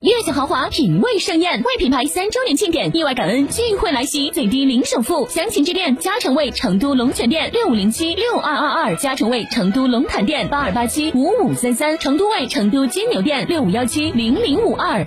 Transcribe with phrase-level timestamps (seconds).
[0.00, 5.26] 悦享豪华，品味盛宴，为品牌三周年庆典，意外感恩聚会来袭，最低零首付。
[5.28, 15.06] 详情致电嘉诚味成都龙泉店六五零七六二二二，嘉诚味成都龙潭店八二八七五五三三，成都味成都金牛店六五幺七零零五二。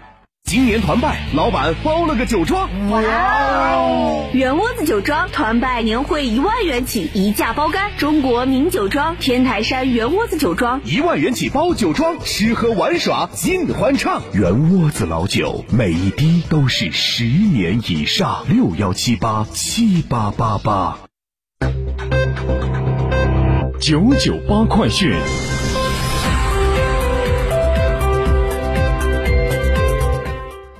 [0.51, 2.67] 今年团拜，老板包了个酒庄。
[2.89, 4.29] 哇哦！
[4.33, 7.89] 圆窝子酒庄团拜年会一万元起，一价包干。
[7.97, 14.23] 中国名酒庄天台山圆窝子酒庄，一万元起包酒庄，吃喝玩耍尽欢畅。
[14.33, 18.43] 圆窝子老酒，每一滴都是十年以上。
[18.49, 20.97] 六幺七八七八八八。
[23.79, 25.15] 九九八快讯。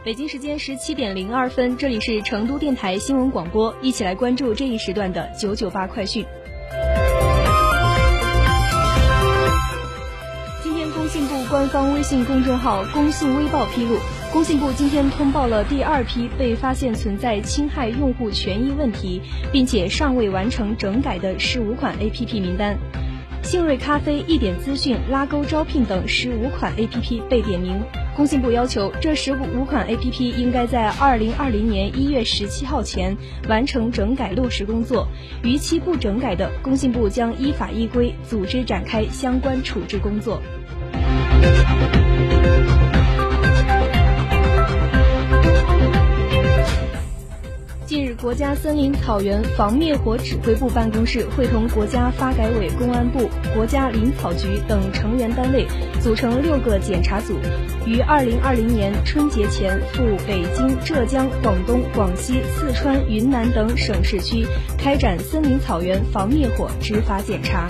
[0.03, 6.25] 北京时间十七点零二分，这里是成都电台新闻广播，一起来关注这一时段的九九八快讯。
[10.63, 13.95] 今天，工信部官方微信公众号“工信微报”披露，
[14.33, 19.21] 工信部今天通报了第二批被发现存在侵害用户权益问题，
[19.51, 22.75] 并且尚未完成整改的十五款 APP 名单。
[23.43, 27.79] 信瑞咖啡、一点资讯、拉钩招聘等十五款 APP 被点名。
[28.13, 33.15] 工信部要求，这十五款 APP 应该在二零二零年一月十七号前
[33.47, 35.07] 完成整改落实工作，
[35.43, 40.41] 逾期不整改的，工信部将依法依规组织展开相关处置工作。
[47.91, 55.67] 近日，国家森林草原防灭火指挥部办公室会同国家发改委、公安部、国家林草局等成员单位，
[55.99, 57.37] 组成六个检查组，
[57.85, 64.47] 于二零二零年春节前赴北京、浙江、广东、广西、四川、云南等省市区
[64.77, 67.67] 开展森林草原防灭火执法检查。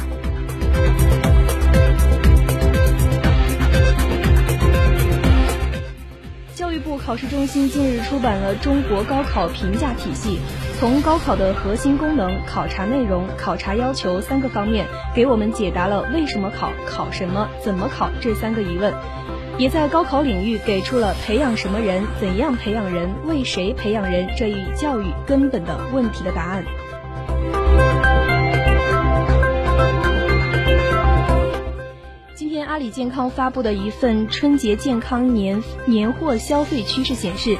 [6.56, 10.38] 教育部考试中心近日出版了《中国高考评价体系》，
[10.80, 14.86] 从高考的核心功能、考察内容、考察要求三个方面，
[15.16, 18.94] 给我们解答了为什么考、考什么、怎么考这三个疑问，
[19.58, 26.66] 也在高考领域给出了培养什么人、怎样培养人、为谁培养人这一教育根本的问题的答案。
[32.82, 37.56] 今天，阿里健康发布的一份春节健康年年货消费趋势显示，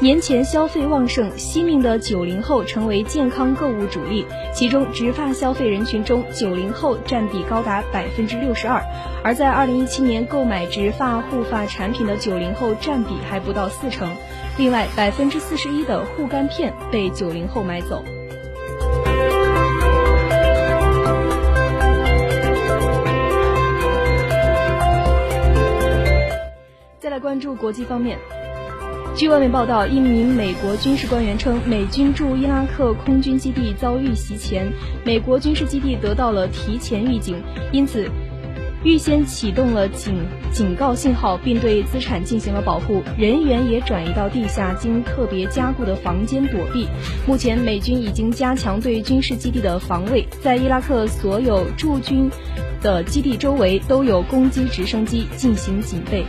[0.00, 4.26] 年前消费旺盛，惜命的九零后成为健康购物主力。
[4.52, 8.82] 其中，植发消费人群中，九零后占比高达百分之六十二，
[9.22, 14.10] 而在二零一七年购买植发护发产品的九零后占比还不到四成。
[14.56, 18.02] 另外，百分之四十一的护肝片被九零后买走。
[27.18, 28.18] 关注国际方面。
[29.16, 34.70] 据外媒报道，一名美国军事官员称，美军驻伊拉克空军基地遭遇袭前，
[35.04, 37.42] 美国军事基地得到了提前预警，
[37.72, 38.08] 因此
[38.84, 40.14] 预先启动了警
[40.52, 46.86] 警告信号，并对资产进行了保护，人员也转移到地下经特别加固的房间躲避。
[47.26, 52.30] 目前，美军已经加强对军事基地的防卫，在伊拉克所有驻军
[52.80, 56.24] 的基地周围都有攻击直升机进行警备。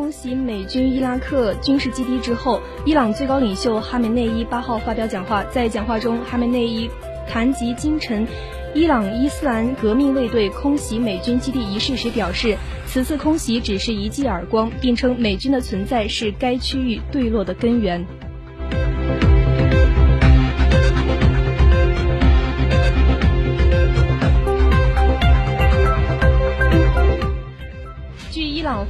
[0.00, 6.88] 空袭美军伊拉克军事基地之后，伊朗最高领袖哈梅内伊八号发表讲话，在讲话中，哈梅内伊
[7.28, 8.26] 谈及今晨
[8.74, 12.56] 伊朗伊斯兰革命卫队空袭美军基地一事时表示，
[12.86, 18.02] 此次空袭只是一记耳光，并称美军的存在是该区域坠落的根源。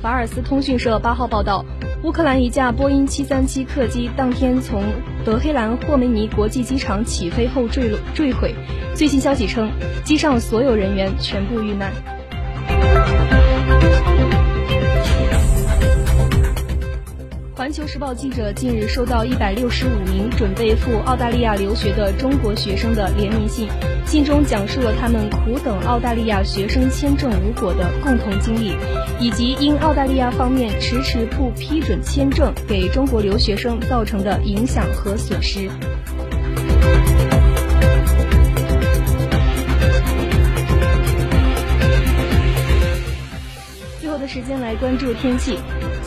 [0.03, 1.65] 法尔斯通讯社八号报道。
[2.03, 4.83] 乌克兰一架波音737客机当天从
[5.23, 8.55] 德黑兰霍梅尼国际机场起飞后坠落坠毁，
[8.95, 9.71] 最新消息称，
[10.03, 11.93] 机上所有人员全部遇难。
[17.71, 23.69] 环球时报记者近日收到一百六十五名准备赴澳大利亚留学的中国学生的联名信，
[24.05, 28.75] 信中讲述了他们苦等澳大利亚学生签证无果的共同经历，
[29.21, 35.71] 以及因澳大利亚方面迟迟不批准签证给中国留学生造成的影响和损失。
[44.01, 45.57] 最后的时间来关注天气。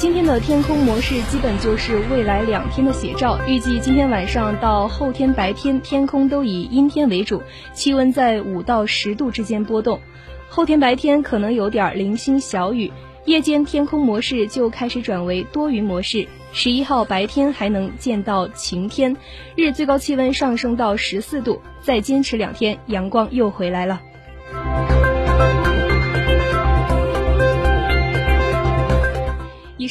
[0.04, 3.40] 今天的天空模式基本就是未来两天的写照。
[3.48, 7.42] 预计今天晚上到后天白天，天空都以阴天为主，
[7.74, 10.02] 气温在五到十度之间波动。
[10.50, 12.92] 后天白天可能有点零星小雨，
[13.24, 16.28] 夜间天空模式就开始转为多云模式。
[16.52, 19.16] 十一号白天还能见到晴天，
[19.56, 24.02] 日最高气温上升到十四度，再坚持两天，阳光又回来了。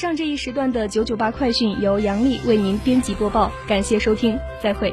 [0.02, 4.92] 上这一时段的九九八快讯由杨丽为您编辑播报，感谢收听，再会。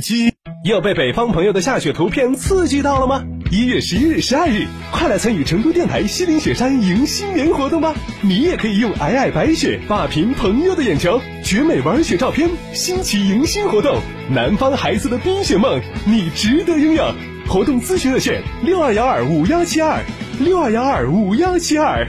[0.00, 0.32] 七
[0.64, 3.22] 又被北方朋友的下雪图片刺激到了吗？
[3.50, 7.94] 一月十一日、十二日，快来参与成都电台西岭雪山迎新年活动吧！
[8.22, 14.00] 你也可以用皑皑白雪霸屏朋友的眼球，绝美玩雪照片，新奇迎新活动，
[14.30, 17.12] 南方孩子的冰雪梦，你值得拥有。
[17.48, 20.00] 活动咨询热线：六二幺二五幺七二
[20.38, 22.06] 六二幺二五幺七二。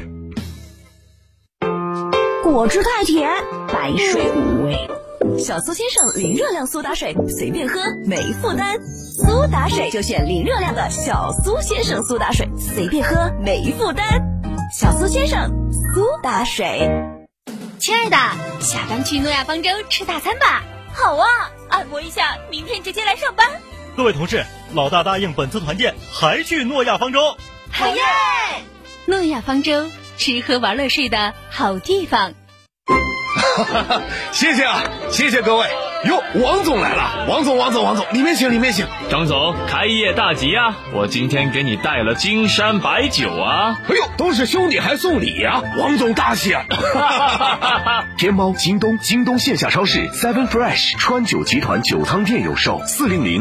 [2.43, 3.31] 果汁太甜，
[3.67, 5.00] 白水无味。
[5.37, 8.77] 小苏先生零热量苏打水，随便喝没负担。
[8.81, 14.05] 苏打水就选零热量的小苏先生苏打水，随便喝没负担。
[14.73, 16.89] 小苏先生苏打水。
[17.77, 18.17] 亲爱的，
[18.61, 20.63] 下班去诺亚方舟吃大餐吧。
[20.93, 21.27] 好啊，
[21.69, 23.47] 按摩一下，明天直接来上班。
[23.95, 24.43] 各位同事，
[24.73, 27.19] 老大答应本次团建还去诺亚方舟。
[27.69, 28.01] 好耶！
[29.05, 32.33] 诺亚方舟，吃喝玩乐睡的好地方。
[33.57, 34.01] 哈哈哈！
[34.31, 35.65] 谢谢啊，谢谢各位。
[36.05, 38.87] 哟，王总来了，王总，王总，王总，里面请，里面请。
[39.09, 40.75] 张总，开业大吉啊！
[40.93, 43.77] 我今天给你带了金山白酒啊。
[43.87, 46.65] 哎呦，都是兄弟还送礼呀，王总大气啊！
[46.69, 53.39] 哈哈哈哈天猫、京东、京东线下超市、Seven Fresh、川酒集团酒仓店有售，四零零。